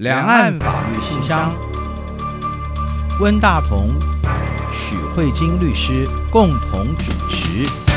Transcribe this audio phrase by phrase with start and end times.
[0.00, 1.52] 两岸法律信箱，
[3.20, 3.90] 温大同、
[4.72, 7.89] 许慧晶律师共同主持。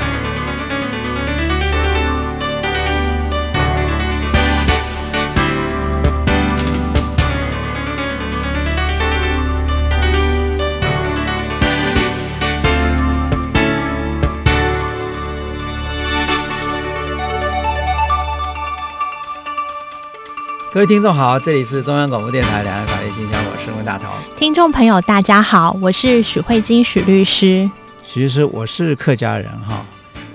[20.74, 24.10] 各位听众好，这里是中央广播电台两岸法律信箱，我是温大同。
[24.36, 27.70] 听众朋友大家好，我是许慧金许律师。
[28.02, 29.86] 许律师，我是客家人哈，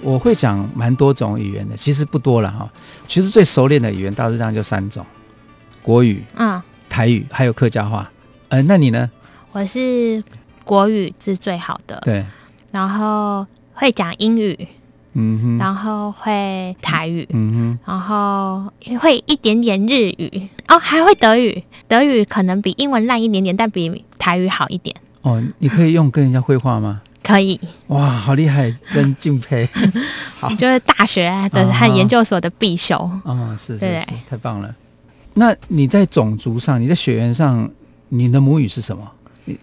[0.00, 2.70] 我会讲蛮多种语言的，其实不多了哈。
[3.08, 5.04] 其实最熟练的语言大致上就三种：
[5.82, 8.08] 国语、嗯，台语，还有客家话。
[8.50, 9.10] 嗯、呃，那你呢？
[9.50, 10.22] 我是
[10.62, 12.24] 国语是最好的，对，
[12.70, 14.68] 然后会讲英语。
[15.20, 24.94] 嗯哼，然后会台语，嗯哼，然后会一点点日语，哦，还会德语，德语可能比英文烂一点点，但比台语好一点。
[25.22, 27.02] 哦，你可以用跟人家绘画吗？
[27.24, 27.60] 可以。
[27.88, 29.68] 哇，好厉害，真敬佩。
[30.38, 32.96] 好，就是大学的和研究所的必修。
[33.24, 34.72] 哦，是是是，太棒了。
[35.34, 37.68] 那你在种族上，你在血缘上，
[38.08, 39.10] 你的母语是什么？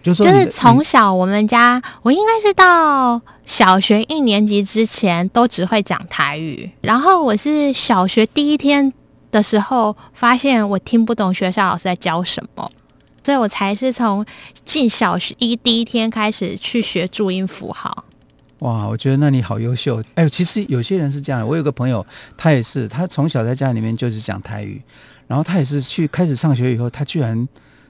[0.02, 8.92] 就是就是从小我们家，我应该是到小学一年级之前都只会讲台语，然后我是小学第一天
[9.30, 12.70] 的时候发现我听不懂学校老师在教什么，
[13.22, 14.24] 所以我才是从
[14.64, 18.04] 进小学一第一天开始去学注音符号。
[18.60, 20.02] 哇，我觉得那你好优秀。
[20.14, 22.04] 哎，其实有些人是这样，我有个朋友，
[22.36, 24.80] 他也是，他从小在家里面就是讲台语，
[25.26, 27.46] 然后他也是去开始上学以后，他居然。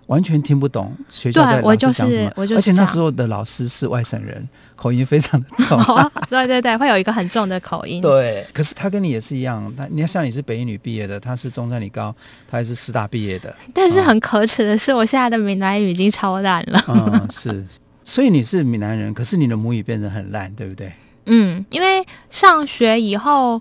[0.06, 5.78] 完全听不懂学校在老师讲什么，对，我就是，就是，而且那时候的老师是外省人，口音非常的重。
[5.82, 8.00] 哦，对对对，会有一个很重的口音。
[8.00, 12.14] 对，可是他跟你也是一样，他你要像你是北一女毕业的，他是中山理高，
[12.48, 13.54] 他也是师大毕业的。
[13.74, 16.84] 但是很可耻的是，我现在的闽南语已经超烂了。
[16.88, 17.66] 嗯， 是，
[18.04, 20.92] 所以你是闽南人，可是你的母语变得很烂，对不对？
[21.24, 23.60] 嗯，因为上学以后，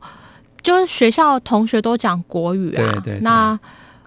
[0.62, 3.20] 就是学校同学都讲国语啊，对对，对。
[3.22, 3.60] 那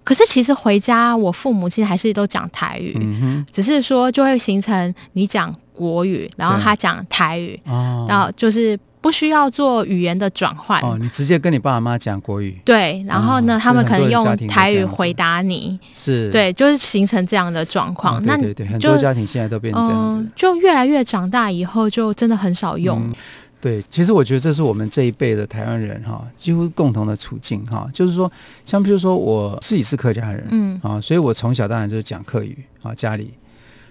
[0.09, 10.81] 可是其实回家，我父母亲还是都讲台语，嗯，只是说就会形成你讲国语，然后他讲台语，哦，然后就是不需要做语言的转换。
[10.81, 12.59] 哦，你直接跟你爸妈讲国语。
[12.65, 15.79] 对，然后呢，哦，他们可能用台语回答你。
[15.93, 16.31] 是。
[16.31, 18.17] 对，就是形成这样的状况。
[18.17, 20.27] 哦，对对对，很多家庭现在都变成这样子，呃。
[20.35, 22.99] 就越来越长大以后，就真的很少用。
[22.99, 23.13] 嗯
[23.61, 27.91] 对，其实我觉得这是我们这一辈的台湾人哈，几乎共同的处境哈。
[27.93, 28.31] 就是说，
[28.65, 33.35] 像比如说我自己是客家人，嗯啊，所以我从小当然就是讲客语啊，家里。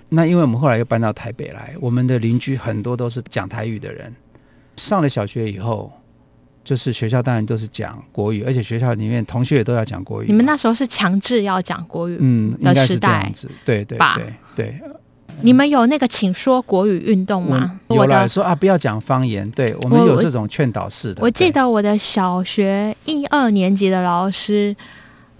[0.09, 4.13] 那因为我们后来又搬到台北来，我们的邻居很多都是讲台语的人。
[4.77, 5.91] 上了小学以后，
[6.63, 10.27] 就是学校当然都是讲国语，而且学校里面同学也都要讲国语。
[10.27, 14.81] 你们那时候是强制要讲国语，嗯，应该是这样子，对对对对。
[15.41, 17.79] 你们有那个请说国语运动吗？
[17.87, 19.49] 我来说啊，不要讲方言。
[19.51, 21.21] 对，我们有这种劝导式的。
[21.21, 24.75] 我，我记得我的小学一二年级的老师。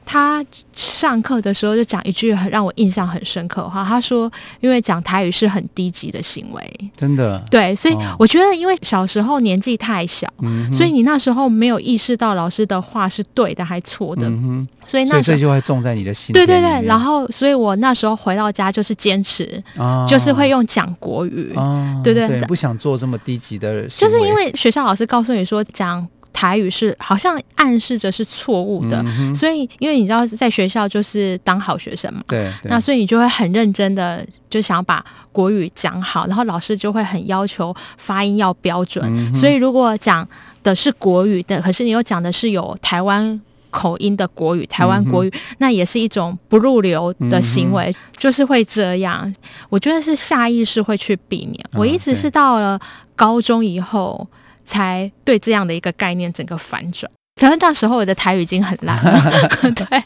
[0.10, 4.32] 他上课的时候就讲一句很让我印象很深刻的话，他说
[4.62, 6.64] ：“因为讲台语是很低级的行为。”
[6.96, 7.44] 真的？
[7.52, 16.40] 对，所以我觉得，因为小时候年纪太小，哦，所以你那时候没有意识到老师的话是对的还错的，嗯，所以那时候就会种在你的心里。
[16.40, 26.08] 对对对，然后所以我那时候回到家就是坚持，哦，就是会用讲国语，哦，对对对，不想做这么低级的事，就是因为学校老师告诉你说讲。
[26.38, 40.28] 台语是好像暗示着是错误的，嗯，所以因为你知道在学校就是当好学生嘛，对，那所以你就会很认真的就想把国语讲好，然后老师就会很要求发音要标准，嗯，所以如果讲
[40.62, 49.34] 的是国语的，可是你又讲的是有台湾口音的国语，台湾国语，嗯，那也是一种不入流的行为，嗯，就是会这样。
[49.70, 51.60] 我觉得是下意识会去避免。
[51.72, 52.80] 哦，我一直是到了
[53.16, 54.28] 高中以后。
[54.68, 59.50] 才对这样的一个概念整个反转，可能那时候我的台语已经很烂了。
[59.74, 60.04] 对，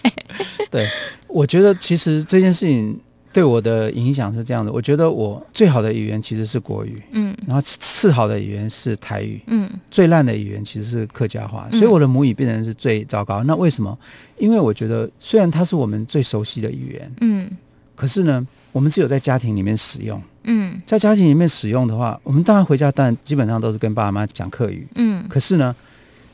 [0.69, 0.89] 对，
[1.27, 2.97] 我觉得其实这件事情
[3.33, 4.71] 对我的影响是这样的。
[4.71, 13.43] 我觉得我最好的语言其实是国语，嗯，然后次好的语言是台语，嗯，最烂的语言其实是客家话，所以我的母语变成是最糟糕。
[13.43, 13.97] 那为什么？
[14.37, 17.49] 因为我觉得虽然它是我们最熟悉的语言，嗯，
[17.95, 20.21] 可是呢，我们只有在家庭里面使用。
[20.43, 24.87] 嗯，在家庭里面使用的话，我们当然回家，当然基本上都是跟爸爸妈妈讲客语。
[24.95, 25.75] 嗯，可是呢，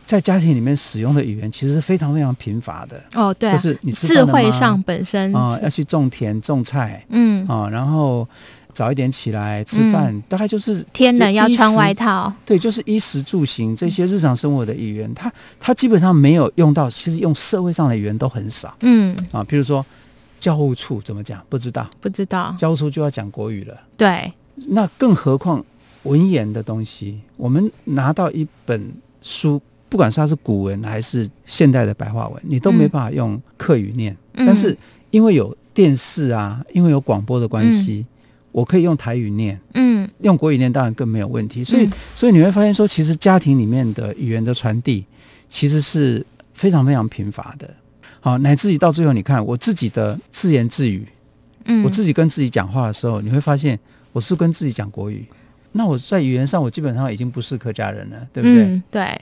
[0.05, 3.01] 在家庭里面使用的语言其实是非常非常贫乏的。
[3.15, 8.27] 哦，对、啊，就是你智慧上本身啊、呃，要去种田种菜，嗯啊、呃，然后
[8.73, 12.31] 早一点起来吃饭、嗯，大概就是天冷要穿外套。
[12.45, 18.73] 对，就是衣食住行这些日常生活的语言，它它基本上没有用到，其实用社会上的语言都很少。
[18.81, 19.85] 嗯啊，譬如说。
[20.39, 21.43] 教务处怎么讲？
[21.49, 22.55] 不知道，不知道。
[22.57, 23.75] 教务处就要讲国语了。
[23.95, 24.31] 对，
[24.69, 25.63] 那更何况
[26.03, 28.91] 文言的东西，我们拿到一本
[29.21, 34.15] 书，不管是它是古文还是现代的白话文，你都没办法用客语念。
[34.33, 34.77] 嗯、但是
[35.11, 38.15] 因为有电视啊，因为有广播的关系，嗯、
[38.51, 39.59] 我可以用台语念。
[39.73, 41.63] 嗯，用国语念当然更没有问题。
[41.63, 45.03] 所以，嗯、所以你会发现说，其实家庭里面的语言的传递，
[45.49, 47.69] 其实是非常非常贫乏的。
[48.19, 51.07] 好，乃至于到最后，你看我自己的自言自语，
[51.65, 53.79] 嗯，我自己跟自己讲话的时候，你会发现
[54.11, 55.25] 我是跟自己讲国语。
[55.73, 58.63] 那我在语言上，我基本上已经不是客家人了，对不对？
[58.63, 59.21] 嗯、对。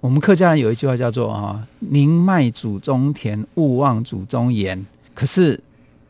[0.00, 4.84] 我们客家人有一句话叫做“啊，宁卖祖宗田，勿忘祖宗言”。
[5.14, 5.58] 可是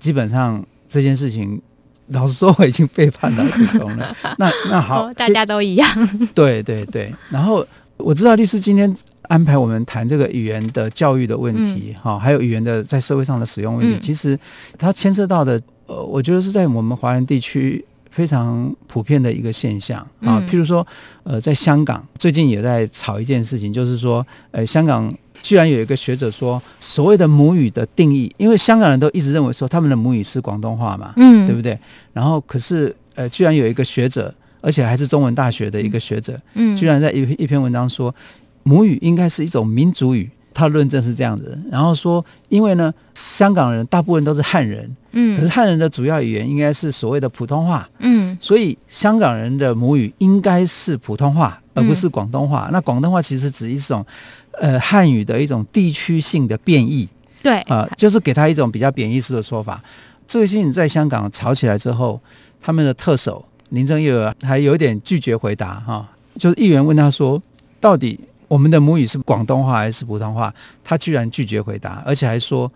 [0.01, 1.63] 基本上这件事情，
[2.09, 4.17] 老实说，我已经背叛了祖宗了。
[4.37, 5.89] 那那好，大家都一样。
[6.35, 7.15] 对对对。
[7.31, 7.65] 然后
[7.97, 8.93] 我知道律师今天
[9.29, 13.97] 安排我们谈这个语言的教育的问题，哈、嗯，还有语言的在社会上的使用问题。
[13.97, 14.38] 嗯、其实
[14.79, 17.85] 它牵涉到的，呃，我觉得是在我们华人地区。
[18.15, 20.87] 非常普遍的一个现象啊，譬如说，
[21.25, 25.12] 呃，在香港最近也在吵一件事情，就是说，呃，香港
[25.43, 31.76] 居然有一个学者说，所谓的母语的定义，因为香港人都一直认为说他们的母语是广东话嘛，嗯，对不对？
[32.12, 38.15] 然后可是，呃，居然有一个学者，而且还是中文大学的一个学者，嗯，居然在一一篇文章说，
[38.64, 40.28] 母语应该是一种民族语。
[40.56, 52.69] 他论证是这样子，然后说，因为呢，香港人大部分都是汉人，嗯，可是汉人的主要语言应该是所谓的普通话，嗯，所以香港人的母语应该是普通话，而不是广东话。
[52.69, 54.06] 嗯、那广东话其实指一种，
[54.52, 57.08] 呃，汉语的一种地区性的变异，
[57.43, 59.82] 对，啊、呃，就是给他一种比较贬义式的说法。
[60.28, 62.20] 这个事情在香港吵起来之后，
[62.61, 66.06] 他们的特首林郑月娥还有点拒绝回答，哈、哦，
[66.38, 67.43] 就是议员问他说，
[67.81, 68.20] 到底。
[68.55, 70.55] 我们的母语是广东话还是普通话？
[70.85, 72.71] 他居然拒绝回答，而且还说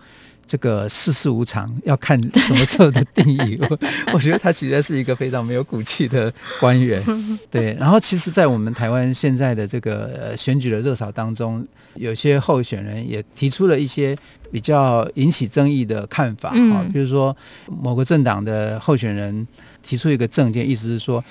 [0.45, 3.57] 这个世事无常，要看什么时候的定义。
[3.61, 3.79] 我
[4.15, 7.01] 我觉得他实在是一个非常没有骨气的官员。
[7.49, 11.65] 对，然后其实，在我们台湾现在的这个选举的热潮当中，
[11.95, 14.17] 有些候选人也提出了一些
[14.51, 17.37] 比较引起争议的看法啊，比如说
[17.69, 19.47] 某个政党的候选人
[19.81, 21.23] 提出一个政见，意思是说，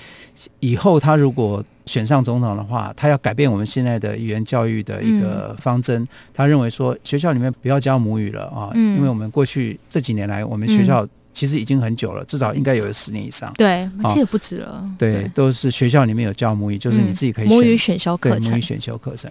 [0.60, 6.02] 以后他如果选上总统的话，他要改变我们现在的语言教育的一个方针。
[6.02, 13.52] 嗯、他认为说，学校里面不要教母语了啊，嗯、因为我们过去这几年来，我们学校其实已经很久了，至少应该有十年以上。
[13.56, 14.88] 对，我记得不止了。
[14.98, 18.50] 对，对都是学校里面有教母语，就是你自己可以选、嗯、母语选修课程。
[18.50, 19.30] 母语选修课程。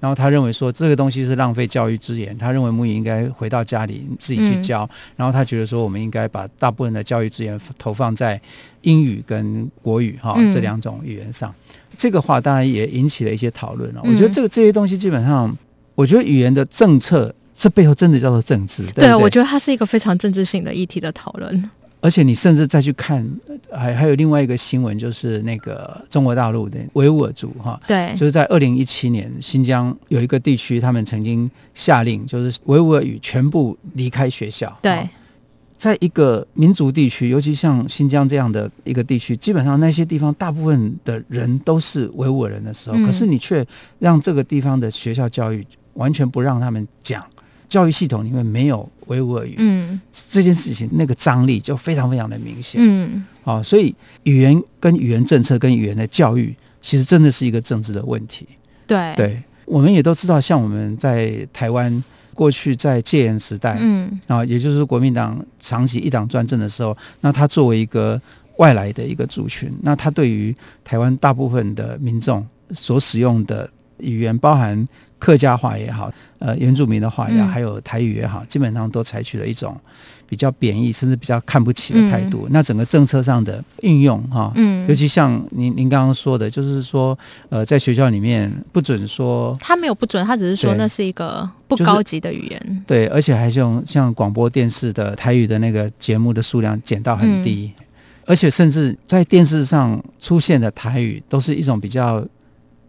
[0.00, 4.82] 然后他认为说，这个东西是浪费教育资源，他认为母语应该回到家里自己去教。
[4.82, 8.40] 嗯、然后他觉得说，我们应该把大部分的教育资源投放在
[8.80, 11.54] 英语跟国语哈、嗯、这两种语言上。
[11.96, 14.00] 这个话当然也引起了一些讨论了。
[14.04, 15.56] 我觉得这个这些东西基本上，
[15.94, 18.84] 我觉得语言的政策这背后真的叫做政治。
[18.94, 21.70] 对，对，我觉得它是一个非常政治性的议题的讨论。
[22.00, 23.24] 而且你甚至再去看，
[23.70, 34.76] 还还有另外一个新闻，就是那个中国大陆的维吾尔族哈，对，就是在二零一七年新疆有一个地区，他们曾经下令，就是维吾尔语全部离开学校。
[34.82, 35.08] 对。
[35.82, 43.66] 在一个民族地区，尤其像新疆这样的一个地区，基本上那些地方大部分的人都是维吾尔人的时候，嗯、可是你却
[43.98, 47.24] 让这个地方的学校教育完全不让他们讲，
[47.68, 58.46] 教育系统里面没有维吾尔语，嗯，这件事情那个张力就非常非常的明显，嗯，啊，所以语言跟语言政策跟语言的教育，其实真的是一个政治的问题，
[58.86, 62.04] 对，对，我们也都知道，像我们在台湾。
[62.34, 68.20] 过去在戒严时代，嗯啊，也就是国民党长期一党专政的时候，那他作为一个
[68.58, 74.86] 外来的一个族群，那他对于台湾大部分的民众所使用的语言，包含
[75.18, 79.78] 客家话也好，呃，原住民的话也好，还有台语也好，基本上都采取了一种。
[80.32, 82.46] 比较贬义，甚至比较看不起的态度。
[82.46, 87.18] 嗯、那整个政策上的运用，哈，嗯，尤其像您您刚刚说的，就是说，
[87.50, 92.58] 呃，在学校里面不准说，他没有不准，他只是说那是一个不高级的语言。
[92.60, 97.84] 就是、对，而且还是用像广播电视的台语的那个节目的数量减到很低，嗯、
[98.24, 102.26] 而且甚至在电视上出现的台语都是一种比较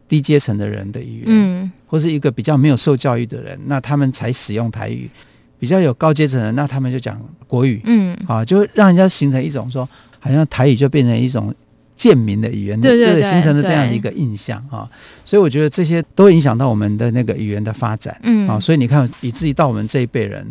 [0.08, 5.10] 低阶层的人的语言，嗯，或是一个比较没有受教育的人，那他们才使用台语。
[5.60, 7.18] 比较有高阶层的人，那他们就讲
[7.48, 9.88] 国语，嗯，啊，就让人家形成一种说，
[10.20, 11.56] 好像台语就变成一种
[11.96, 14.90] 贱民的语言，对对对，形成了这样一个印象啊。
[15.24, 20.46] 所以我觉得这些都影响到我们的那个语言的发展，嗯，啊，所以你看，以至于到我们这一辈人，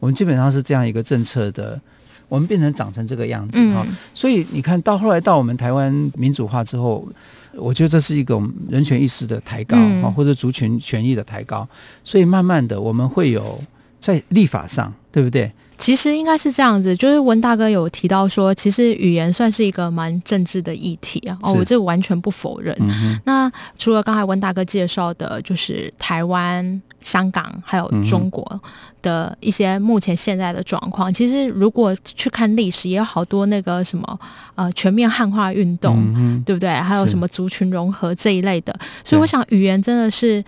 [0.00, 1.80] 我们基本上是这样一个政策的，
[2.28, 3.86] 我们变成长成这个样子啊。
[4.12, 7.08] 所以你看到后来到我们台湾民主化之后，
[7.54, 8.38] 我觉得这是一个
[8.68, 11.66] 人权意识的抬高啊，或者族群权益的抬高，
[12.04, 13.58] 所以慢慢的我们会有。
[13.98, 15.50] 在立法上，对不对？
[15.76, 21.38] 其实应该是这样子，就是文大哥有提到说，其实语言算是一个蛮政治的议题啊。
[21.40, 22.76] 哦，我这个完全不否认。
[22.80, 28.60] 嗯、那除了刚才温大哥介绍的，就是台湾、香港还有中国
[29.00, 34.20] 的一些目前现在的状况，嗯、其实如果去看历史，也有好多那个什么
[34.56, 36.68] 呃全面汉化运动，嗯、对不对？
[36.68, 38.76] 还有什么族群融合这一类的。
[39.04, 40.44] 所以我想，语言真的是。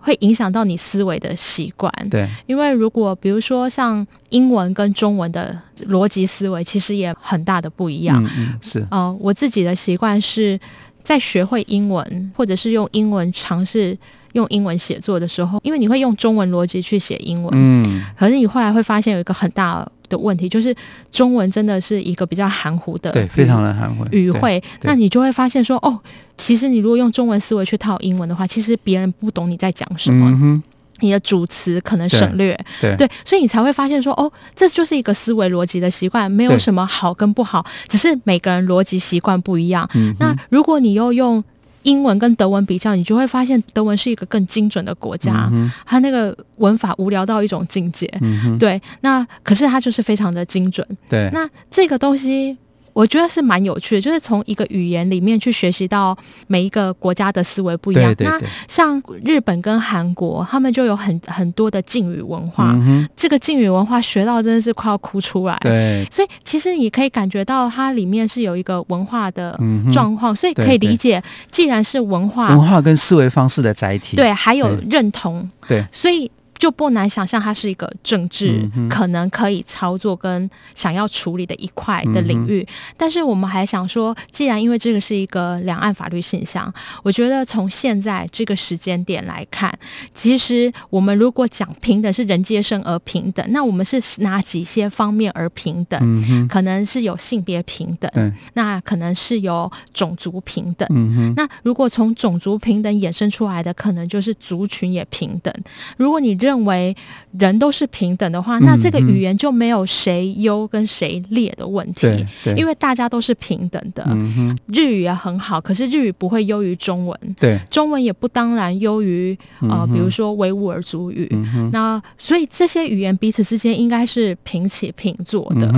[0.00, 5.56] 会影响到你思维的习惯，对，因为如果比如说像英文跟中文的
[5.88, 8.22] 逻辑思维，其实也很大的不一样。
[8.24, 10.58] 嗯，嗯是，呃，我自己的习惯是
[11.02, 13.96] 在学会英文，或者是用英文尝试
[14.32, 20.76] 用英文写作的时候，因为你会用中文逻辑去写英文，嗯，可是你后来会发现有一个很大的问题，就是
[21.10, 25.98] 中文真的是一个比较含糊的，对，非常的含糊语汇，那你就会发现说，哦。
[26.36, 30.62] 其实你如果用中文思维去套英文的话，其实别人不懂你在讲什么，嗯、
[31.00, 39.86] 你的主词可能省略，对，对，所以你才会发现说，哦，这就是一个思维逻辑的习惯，没有什么好跟不好，只是每个人逻辑习惯不一样。
[39.94, 41.44] 嗯、那如果你又用
[41.82, 52.56] 英文跟德文比较，你就会发现德文是一个更精准的国家，嗯、它那个文法无聊到一种境界，嗯、对，那可是它就是非常的精准，对，那这个东西。
[52.92, 56.16] 我觉得是蛮有趣的，就是从一个语言里面去学习到
[56.46, 58.04] 每一个国家的思维不一样。
[58.14, 58.40] 对对对。
[58.40, 62.72] 那像日本跟韩国，他们就有很很多的敬语文化。
[62.72, 65.56] 嗯、这个敬语文化学到真的是快要哭出来。
[65.60, 66.06] 对。
[66.10, 69.58] 所以其实你可以感觉到它里面是有一个文化的
[69.92, 76.30] 状况，嗯、所以可以理解，既然是文化，文化跟思维方式的载体，对，还有认同，对，所以。
[76.60, 82.64] 就不难想象，它是一个政治可能可以操作跟想要处理的一块的领域。
[82.98, 89.72] 但是我们还想说，既然因为这个是一个两岸法律现象，我觉得从现在这个时间点来看，
[90.12, 95.98] 其实我们如果讲平等是人皆生而平等，那我们是哪几些方面而平等？
[96.46, 98.10] 可能是有性别平等，
[98.52, 100.86] 那可能是有种族平等。
[101.34, 105.54] 那如果从种族平等衍生出来的，可能就是族群也平等。
[105.96, 106.92] 如果你认认为
[107.38, 112.08] 人都是平等的话，那这个语言就没有谁优跟谁劣的问题，
[112.56, 114.04] 因为大家都是平等的。
[114.08, 121.28] 嗯、日语也很好，可是日语不会优于中文，对，中文也不当然优于呃，比如说维吾尔族语。
[121.30, 125.72] 嗯、那所以这些语言彼此之间应该是平起平坐的。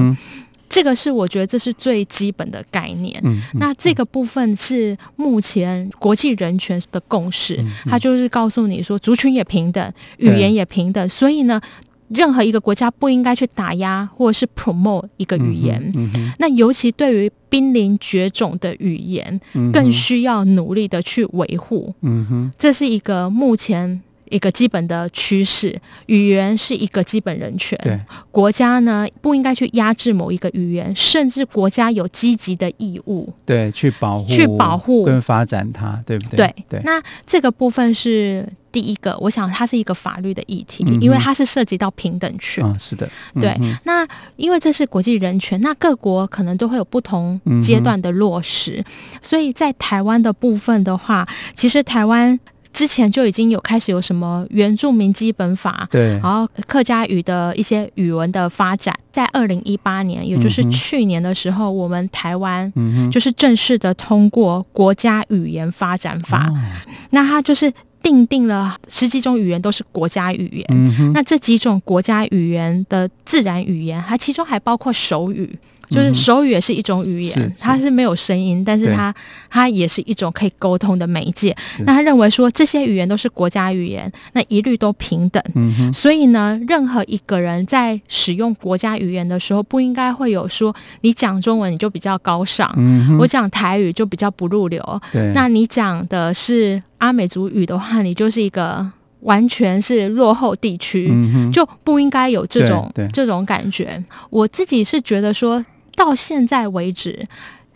[0.73, 3.21] 嗯这个是我觉得这是最基本的概念。
[3.25, 11.07] 嗯嗯、那这个部分是目前国际人权的共识，嗯嗯、它就是告诉你说，族群也平等，语言也平等。
[11.11, 11.61] 所以呢，
[12.09, 15.93] 任何一个国家不应该去打压或者是 promote 一个语言。
[15.95, 19.39] 嗯嗯、那尤其对于濒临绝种的语言，
[19.75, 21.95] 更需要努力的去维护。
[22.01, 24.01] 嗯哼，这是一个目前。
[24.33, 27.79] 一个基本的趋势，语言是一个基本人权。
[27.83, 36.37] 对，国家呢不应该去压制某一个语言，甚至国家有积极的义务，对，去保护、去保护跟发展它，对不对？
[36.39, 36.81] 对对。
[36.85, 42.65] 那这个部分是第一个，我想它是一个法律的议题，嗯、因为它是涉及到平等权。
[42.65, 43.55] 啊、是的，对。
[43.85, 48.85] 那因为这是国际人权，那各国可能都会有不同阶段的落实，嗯、
[49.21, 52.41] 所以在台湾的部分的话，其实台湾。
[52.73, 62.73] 之前就已经有开始有什么原住民基本法，对，然后客家语的一些语文的发展，在二零一八年，也就是去年的时候，嗯、我们台湾
[63.11, 66.73] 就是正式的通过国家语言发展法，嗯、
[67.11, 75.59] 那它就是定定了十几种语言都是国家语言，嗯、那这几种国家语言的自然语言，它其中还包括手语。
[75.93, 79.15] 就是手语也是一种语言，嗯、它是没有声音，但是它
[79.51, 81.55] 它也是一种可以沟通的媒介。
[81.87, 85.43] 那他认为说这些语言都是国家语言，那一律都平等。
[85.93, 94.83] 所以呢，任何一个人在使用国家语言的时候，不应该会有说你讲中文你就比较高尚，嗯、我讲台语就比较不入流。
[95.13, 98.87] 对那你讲的是阿美族语的话，你就是一个
[99.21, 104.03] 完全是落后地区，嗯、就不应该有这种这种感觉。
[104.31, 105.65] 我自己是觉得说。
[105.95, 107.27] 到现在为止。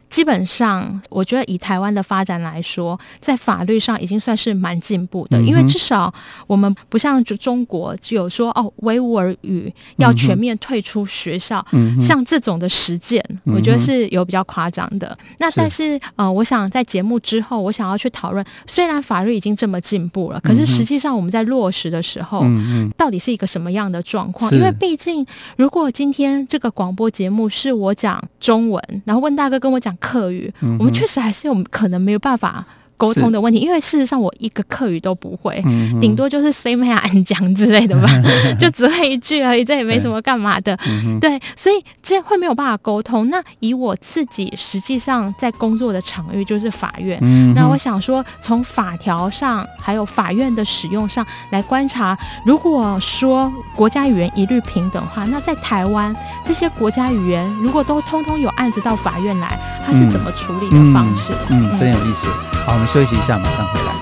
[0.09, 6.13] 基本上，我觉得以台湾的发展来说，在法律上已经算是蛮进步的，嗯、因为至少
[6.47, 15.09] 我们不像中国就有说哦，维吾尔语要全面退出学校，嗯、像这种的实践，嗯、我觉得是有比较夸张的。
[15.21, 24.51] 嗯、那但是，是呃，我想在节目之后，我想要去讨论，虽然法律已经这么进步了，可是实际上我们在落实的时候，嗯、到底是一个什么样的状况？
[24.55, 29.96] 因为毕竟，如果今天这个广播节目是我讲中文，然后问大哥跟我讲。
[29.97, 32.65] 客语，我们确实还是有可能没有办法
[32.97, 35.62] 沟通的问题，因为事实上我一个客语都不会，
[36.00, 38.09] 顶多就是 say my 安讲之类的吧，
[38.59, 40.76] 就只会一句而已，这也没什么干嘛的。
[41.21, 43.29] 对，所以这会没有办法沟通。
[43.31, 61.33] 那以我自己实际上在工作的场域就是法院，嗯、那我想说，从法条上还有法院的使用上来观察，如果说国家语言一律平等的话，那在台湾这些国家语言如果都通通有案子到法院来，它是怎么处理的方式？
[61.50, 62.29] 嗯，真有意思。
[62.67, 63.93] 好，我休息一下，马上回来。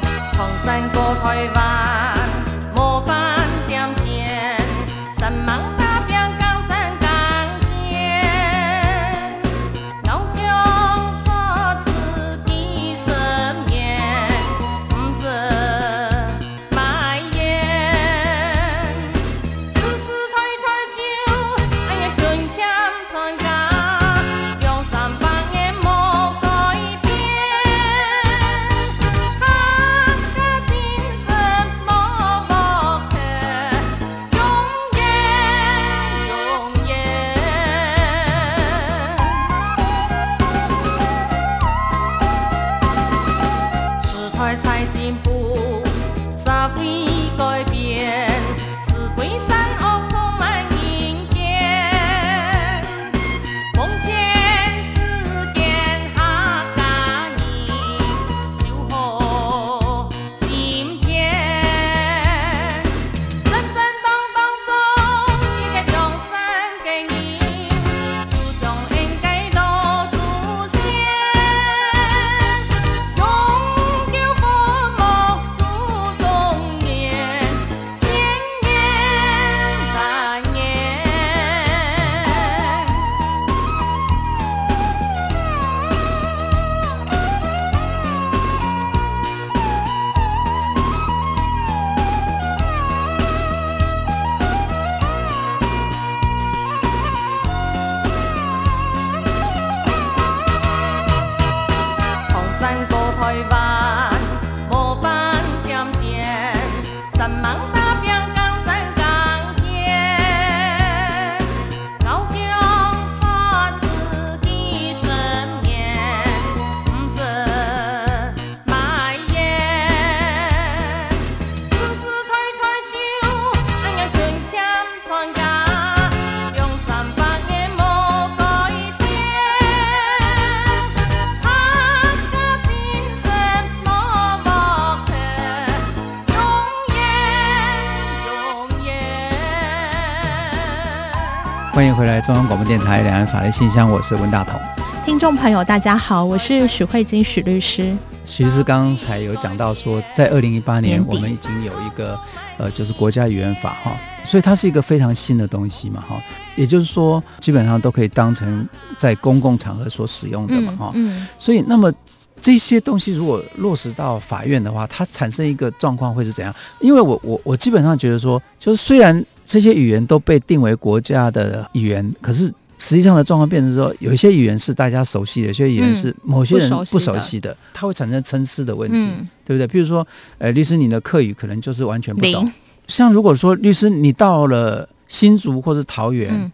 [142.24, 144.58] 中央广播电台两岸法律信箱，我是温大同。
[145.04, 147.94] 听众朋友，大家好，我是许慧金许律师。
[148.24, 152.18] 许律师刚才有讲到说，在二零一八年，我们已经有一个
[152.56, 156.18] 呃，就是国家语言法哈，所以它是一个非常新的东西嘛哈。
[156.56, 160.92] 也就是说，基本上都可以当成在公共场合所使用的嘛哈。
[160.94, 161.18] 嗯。
[161.18, 161.92] 嗯，所以，那么
[162.40, 166.54] 这些东西如果落实到法院的话，它产生一个状况会是怎样？
[166.80, 169.22] 因为我我我基本上觉得说，就是虽然。
[169.44, 172.46] 这些语言都被定为国家的语言，可是
[172.78, 179.68] 实际上的状况变成说，有一些语言是大家熟悉的，有些语言是某些人不熟悉的，它会产生参差的问题，嗯、对不对？
[179.68, 180.06] 譬如说，
[180.38, 182.50] 呃，律师，你的客语可能就是完全不懂。
[182.88, 186.50] 像如果说律师你到了新竹或是桃园，嗯、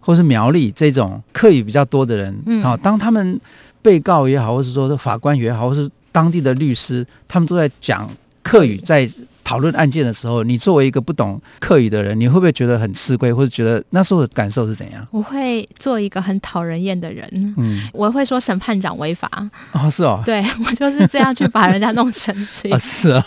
[0.00, 3.40] 或是苗栗这种客语比较多的人，啊、嗯，当他们
[3.82, 8.08] 被告也好，或是说法官也好，或是当地的律师，他们都在讲
[8.42, 9.08] 客语，在。
[9.48, 15.08] 讨论案件的时候，你作为一个不懂客语的人，你会不会觉得很吃亏，或者觉得那时候的感受是怎样？
[15.10, 19.30] 我会做一个很讨人厌的人，嗯，我会说审判长违法。
[19.72, 22.70] 哦，是哦，对 我就是这样去把人家弄生气。
[22.70, 23.24] 啊、 哦，是啊，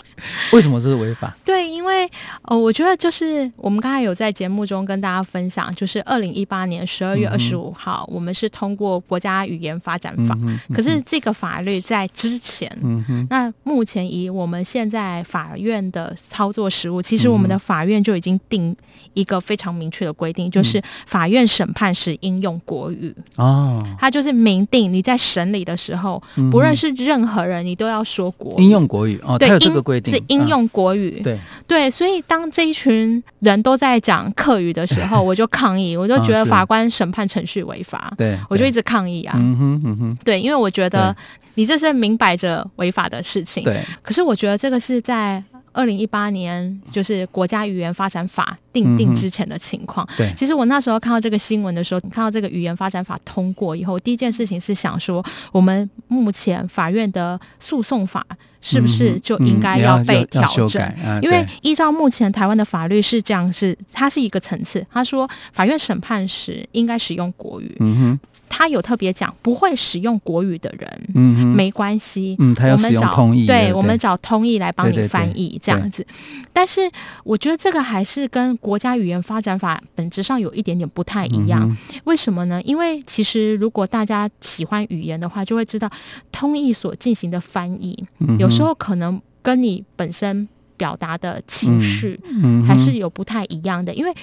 [0.52, 1.36] 为什么这是违法？
[1.44, 2.08] 对，因为
[2.42, 18.74] 呃，我觉得就是我们刚才有在节目中跟大家分享，就是二零一八年十二月二十五号，嗯、我们是通过国家语言发展法，嗯嗯、可是这个法律在之前，嗯哼，那目前以我们现在法院的操作实务，其实我们的法院就已经定
[19.14, 23.82] 一个非常明确的规定，嗯、就是法院审判时应用国语哦。
[23.98, 29.38] 它就是明定你在审理的时候，嗯、不论是任何人，你都要说国语，应用国语哦。
[29.38, 31.18] 对，有这个规定是应用国语。
[31.20, 38.12] 啊、对对，所以当这一群人都在讲客语的时候， 我就抗议，我就觉得法官审判程序违法。
[38.16, 39.34] 对、哦，我就一直抗议啊。
[39.36, 41.14] 嗯哼嗯哼，对，因为我觉得
[41.54, 43.62] 你这是明摆着违法的事情。
[43.64, 45.42] 对，可是我觉得这个是在。
[45.72, 50.06] 二零一八年就是国家语言发展法订定之前的情况。
[50.16, 58.24] 对，其实我那时候看到这个新闻的时候，看到这个语言发展法通过以后，第一件事情是想说，我们目前法院的诉讼法
[58.60, 60.94] 是不是就应该要被调整？
[61.22, 64.86] 因为依照目前台湾的法律是这样，是它是一个层次。
[64.92, 67.76] 他说，法院审判时应该使用国语。
[67.80, 68.20] 嗯哼。
[68.54, 76.06] 他有特别讲，不会使用国语的人，嗯，没关系，嗯，他要使用通译，对，我们找通译来帮你翻译这样子。
[76.52, 76.82] 但是
[77.24, 81.62] 我觉得这个还是跟国家语言发展法本质上有一点点不太一样。
[81.62, 82.60] 嗯、为什么呢？
[82.62, 85.90] 因为其实如果大家喜欢语言的话，就会知道
[86.30, 94.14] 通译所进行的翻译，嗯、有时候可能跟你本身表达的情绪，嗯，还是有不太一样的，因为。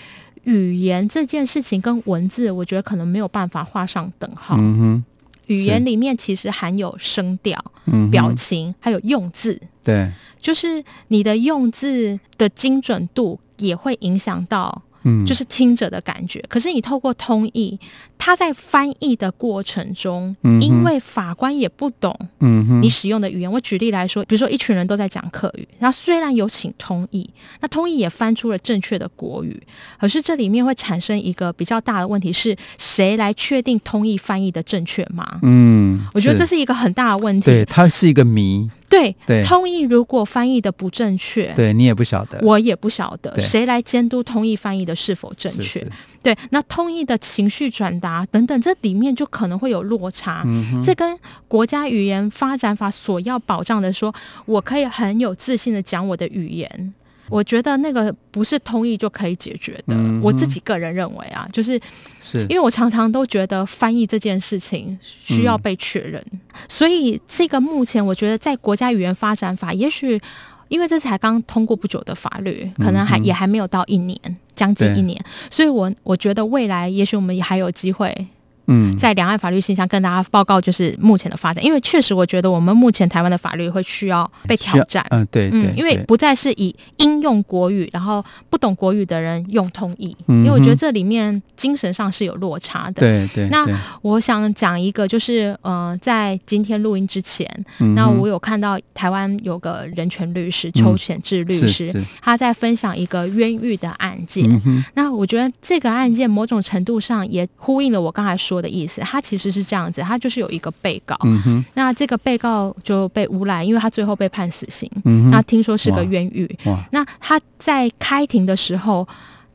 [0.49, 4.55] 语言这件事情跟文字，我觉得可能没有办法画上等号。
[4.57, 5.03] 嗯哼，
[5.45, 9.61] 语言里面其实含有声调、嗯、表情，还有用字。
[9.83, 14.81] 对，就是你的用字的精准度也会影响到。
[15.03, 16.43] 嗯，就是听者的感觉。
[16.47, 17.79] 可是你透过通译，
[18.17, 23.51] 他在翻译的过程中，嗯、因为法官也不懂，嗯，你使用的语言。
[23.51, 27.29] 我举例来说，比如说一群人都在讲客语，然后虽然有请通译，
[27.61, 29.61] 那通译也翻出了正确的国语，
[29.99, 35.39] 可是这里面会产生一个比较大的问题是，谁来确定通译翻译的正确吗？
[35.43, 37.45] 嗯，我觉得这是一个很大的问题。
[37.45, 38.69] 对，它是一个谜。
[38.89, 45.63] 对，对，通译如果翻译的不正确，对你也不晓得，我也不晓得，谁来监督通译翻译的是否正确？
[45.63, 50.43] 是是对，那通译的情绪转达等等，这里面就可能会有落差。
[50.45, 56.93] 嗯，这跟国家语言发展法所要保障的说，说我可以很有自信的讲我的语言。
[57.29, 59.95] 我觉得那个不是通译就可以解决的。
[59.95, 61.79] 嗯、我自己个人认为啊，就是，
[62.19, 70.19] 是因为我常常都觉得翻译这件事情需要被确认，嗯、所以这个目前我觉得在国家语言发展法，也许
[70.67, 74.17] 因为这才刚通过不久的法律，可能还、嗯、也还没有到一年，
[74.55, 78.27] 将近一年，所以我我觉得未来也许我们也还有机会。
[78.69, 81.63] 嗯，在两岸法律信箱跟大家报告，就是目前的发展。
[81.65, 85.05] 因为确实，我觉得我们目前台湾的法律会需要被挑战。
[85.09, 90.15] 嗯，对，嗯，因为不再是以应用国语，然后不懂国语的人用通译。
[90.27, 93.01] 嗯，因为我觉得这里面精神上是有落差的。
[93.01, 93.47] 对对。
[93.49, 93.67] 那
[94.01, 97.49] 我想讲一个，就是呃，在今天录音之前，
[97.95, 104.61] 那我有看到台湾有个人权律师邱显智律师，他在分享一个冤狱的案件。
[104.93, 116.49] 那我觉得这个案件某种程度上也呼应了我刚才说的意思，他其实是这样子，他就是有一个被告，嗯、那这个被告就被诬赖，因为他最后被判死刑，嗯、那听说是个冤狱，
[116.91, 119.07] 那他在开庭的时候，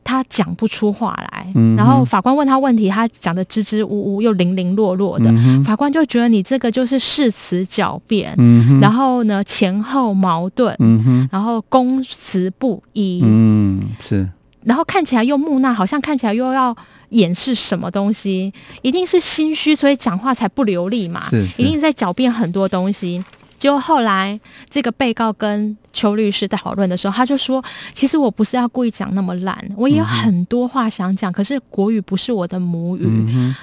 [0.03, 14.29] 他讲不出话来，然后法官问他问题，他讲的支支吾吾又零零落落的，嗯、法官就觉得你这个就是誓词狡辩，嗯、然后呢前后矛盾，嗯、然后供词不一，嗯，是，
[14.63, 16.75] 然后看起来又木讷，好像看起来又要。
[17.15, 21.23] 掩饰什么东西，一定是心虚，所以讲话才不流利嘛。
[21.57, 23.23] 一定在狡辩很多东西。
[23.57, 24.37] 就后来
[24.69, 27.63] 这个被告跟邱律师在讨论的时候，他就说
[27.95, 33.55] ：“其实我不是要故意讲那么烂，我也有很多话想讲，嗯、可是国语不是我的母语，嗯、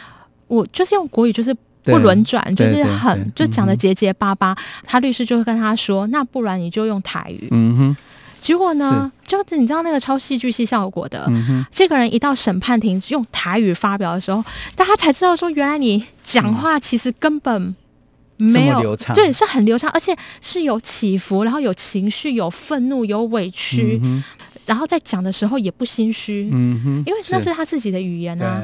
[0.48, 4.52] 我就是用国语，就是不轮转，就是很就讲的结结巴巴。
[4.52, 7.96] 嗯”他律师就会跟他说：“那不然你就用台语。”嗯哼。
[8.42, 9.30] 结果呢，是。
[9.32, 17.74] 就你知道那个超戏剧性效果的，嗯、这个人一到审判庭用台语发表的时候，大家才知道说，原来你讲话其实根本
[18.36, 24.22] 没有流畅，对，是很流畅，而且是有起伏，然后有情绪，有愤怒，有委屈，嗯、
[24.66, 28.60] 然后在讲的时候也不心虚，嗯哼，因为那是他自己的语言啊。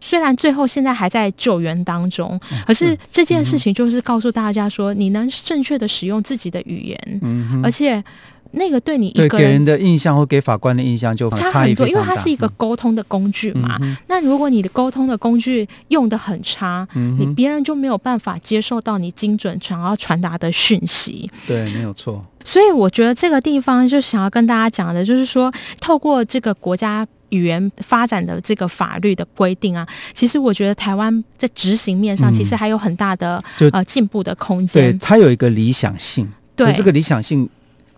[0.00, 7.62] 虽然最后现在还在救援当中，可是这件事情就是告诉大家说，你能正确的使用自己的语言，嗯、哼。
[7.62, 8.02] 而且。
[8.52, 13.78] 那个对你一个人给人的印象或给法官的印象就差很多，因为它是一个沟通的工具嘛。
[13.80, 21.30] 嗯、那如果你的沟通的工具用的很差，嗯、你别人就没有办法接受到你精准想要传达的讯息。
[21.46, 22.24] 对，没有错。
[22.44, 34.90] 所以我觉得这个地方就想要跟大家讲的，就是说，透过这个国家语言发展的这个法律的规定啊，其实我觉得台湾在执行面上其实还有很大的、嗯、呃进步的空间。
[34.90, 37.48] 对，它有一个理想性，对这个理想性。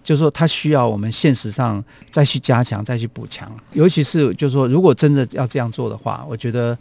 [0.02, 3.50] 就是说，它需要我们现实上再去加强、再去补强。
[3.72, 6.76] 尤其是，就是说，如果真的要这样做的话，我觉得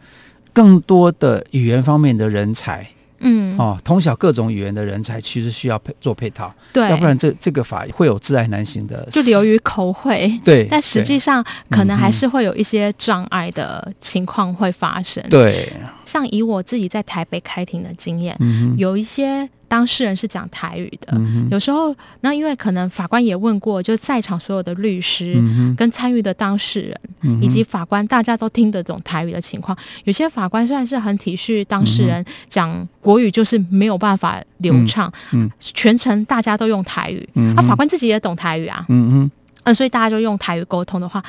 [0.51, 6.53] 更多的语言方面的人才，嗯，哦，通晓各种语言的人才，其实需要配做配套。
[6.73, 10.39] 对，要不然这这个法会有自爱难行的，就流于口汇。
[10.43, 15.23] 对，但实际上可能还是会有一些障碍的情况会发生。
[15.29, 15.71] 对，
[16.03, 19.47] 像以我自己在台北开庭的经验，嗯、有一些。
[19.71, 29.77] 当事人是讲台语的，嗯、有时候那因为可能法官也问过，就在场所有的律师、嗯、跟参与的当事人、嗯、以及法官，大家都听得懂台语的情况。
[30.03, 35.09] 有些法官虽然是很体恤当事人讲国语，就是没有办法流畅，
[35.61, 39.31] 全程大家都用台语，那、法官自己也懂台语啊，嗯嗯，
[39.63, 41.23] 嗯，所以大家就用台语沟通的话。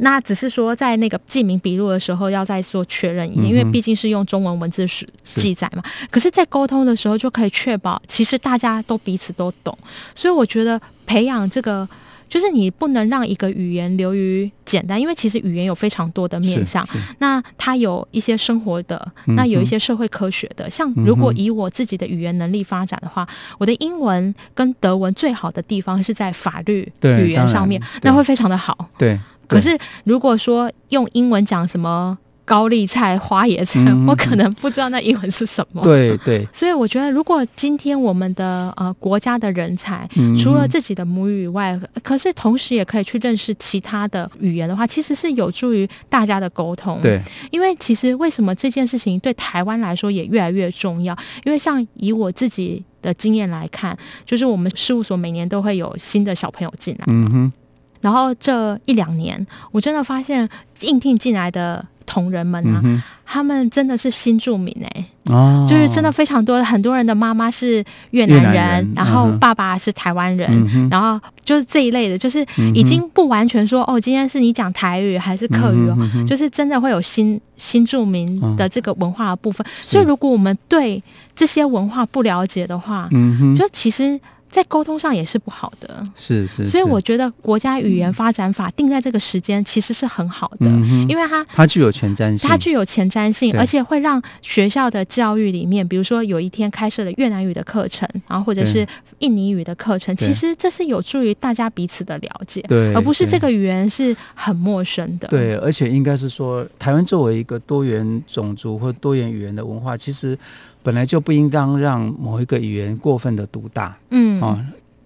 [0.00, 5.82] 嗯那只是说，在那个记名笔录的时候，要再做确认一点，因为毕竟是用中文文字是记载嘛。
[6.10, 9.76] 可是，在沟通的时候，就可以确保其实大家都彼此都懂。
[10.14, 11.86] 所以，我觉得培养这个，
[12.30, 16.82] 就是你不能让一个语言流于简单，因为其实语言有非常多的面向。
[17.18, 20.70] 那它有一些生活的，那有一些社会科学的。
[20.70, 28.88] 像如果以我自己的语言能力发展的话，我的英文跟德文最好的地方是在法律语言上面，那会非常的好。
[28.96, 29.20] 对。
[29.50, 35.82] 可是，如果说用英文讲什么高丽菜、花椰菜，嗯，我可能不知道那英文是什么。
[35.82, 36.44] 对对。
[36.52, 47.00] 所以我觉得，如果今天我们的呃国家的人才，嗯，除了自己的母语以外，可是同时也可以去认识其他的语言的话，其实是有助于大家的沟通。
[47.00, 47.22] 对。
[47.52, 51.16] 因为其实为什么这件事情对台湾来说也越来越重要？
[51.44, 57.04] 因为像以我自己的经验来看，就是我们事务所每年都会有新的小朋友进来。
[57.06, 57.52] 嗯哼。
[58.00, 60.48] 然后这一两年，我真的发现
[60.80, 79.64] 应聘进来的同仁们啊，嗯、他们真的是新住民哎、欸，哦，就是真的非常多，很多人的妈妈是越南人，南人然后爸爸是台湾人、嗯，然后就是这一类的，就是已经不完全说哦，今天是你讲台语还是客语哦，嗯、就是真的会有新新住民的这个文化的部分。
[79.66, 81.00] 哦、所以如果我们对
[81.36, 84.18] 这些文化不了解的话，嗯，就其实。
[84.50, 98.84] 在沟通上也是不好的，是是，所以我觉得国家语言发展法定在这个时间其实是很好的，嗯、因为它它具有前瞻性，它具有前瞻性，而且会让学校的教育里面，比如说有一天开设了越南语的课程，然后或者是
[99.20, 105.28] 印尼语的课程，其实这是有助于大家彼此的了解，对，而不是这个语言是很陌生的。
[105.28, 110.36] 对，而且应该是说，台湾作为一个多元种族或多元语言的文化，其实。
[110.82, 114.58] 本来就不应当让某一个语言过分的独大，嗯，哦，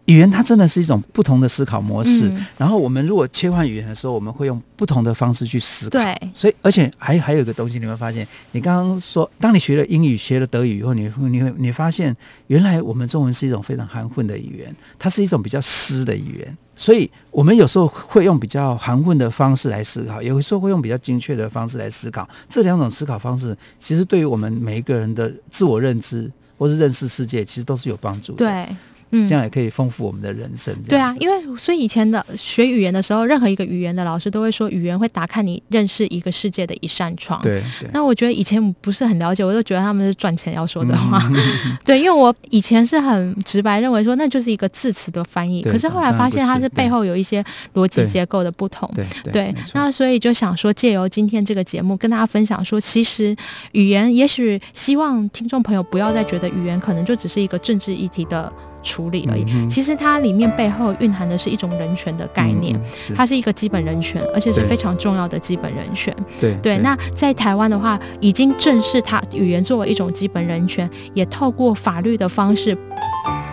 [0.07, 2.29] 语言它真的是一种不同的思考模式。
[2.29, 5.99] 嗯、然后我们如果切换语言的时候，我们会用不同的方式去思考。
[5.99, 12.15] 对，所以而且还还有一个东西，你会发现，你刚刚说，当你学了英语、学了德语以后，你会你会你发现，
[12.49, 16.59] 原来我们中文是一种非常含混的语言，它是一种比较湿的语言。
[16.77, 22.29] 所以，我们有时候会用比较含混的方式来思考，有时候会用比较精确的方式来思考。
[22.49, 28.39] 这两种思考方式，其实对于我们每一个人的自我认知或是认识世界，其实都是有帮助的。
[28.39, 28.67] 对。
[29.15, 30.75] 嗯，这样也可以丰富我们的人生。
[30.89, 37.41] 对啊，因为所以以前的学语言的时候，任何一个语言的老师都会说，语言会打开你认识一个世界的一扇窗。
[37.43, 37.89] 对，对。
[37.93, 41.19] 那我觉得以前不是很了解，我就觉得他们是赚钱要说的话。
[41.31, 45.63] 嗯、 对，因为我以前是很直白认为说，那就是一个字词的翻译。
[45.63, 48.91] 可是后来发现它是背后有一些逻辑结构的不同。
[48.95, 49.55] 对对，对，对。
[49.75, 53.37] 那所以就想说，借由今天这个节目跟大家分享说，其实
[53.73, 58.53] 语言也许希望听众朋友不要再觉得语言可能就只是一个政治议题的。
[58.85, 62.81] 处理而已，其实它里面背后蕴含的是一种人权的概念，
[63.17, 66.15] 它是一个基本人权，而且是非常重要的基本人权。
[66.39, 72.77] 对对，那在台湾的话，已经正视它语言作为一种基本人权，也透过法律的方式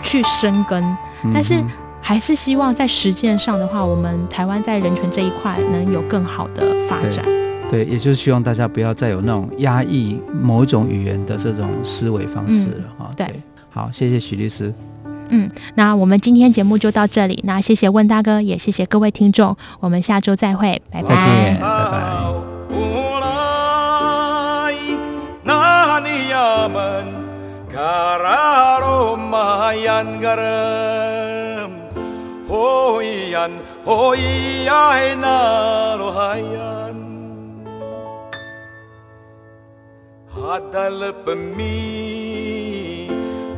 [0.04, 0.84] 去生根，
[1.34, 1.56] 但是
[2.02, 7.24] 还是希望在实践上的话，我们台湾在人权这一块能有更好的发展。
[7.70, 13.10] 对，也就是希望大家不要再有那种压抑某一种语言的这种思维方式了哈。
[13.16, 13.26] 对，
[13.70, 14.74] 好，谢谢许律师。
[15.32, 17.40] 嗯，那我们今天节目就到这里。
[17.46, 19.56] 那谢谢温大哥，也谢谢各位听众。
[19.80, 21.08] 我们下周再会，拜拜。
[21.08, 21.72] 再见，拜拜。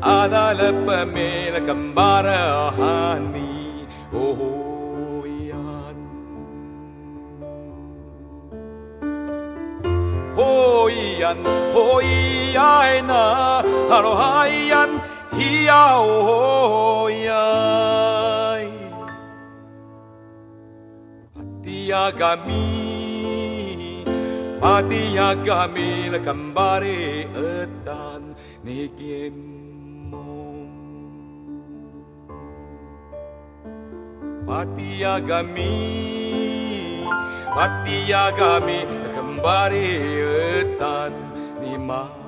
[0.03, 5.97] على لب من كمبارة هاني وهو يان
[10.37, 13.59] هو يان هو يانا
[13.91, 14.89] هلو هايان
[15.31, 18.71] هيا هو ياي
[21.39, 22.83] أتياغامي
[24.63, 28.31] Pati agami la kambare etan
[28.63, 29.52] negiem
[34.43, 35.75] Patiagami
[37.47, 38.79] Patiagami
[39.15, 39.87] Kembali
[40.59, 41.11] etan
[41.63, 42.22] Nimah